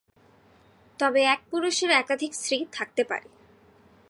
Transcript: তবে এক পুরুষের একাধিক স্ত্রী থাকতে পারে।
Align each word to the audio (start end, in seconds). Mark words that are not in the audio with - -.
তবে 0.99 1.21
এক 1.25 1.39
পুরুষের 1.51 1.91
একাধিক 1.91 2.31
স্ত্রী 2.33 2.57
থাকতে 2.71 3.03
পারে। 3.03 3.27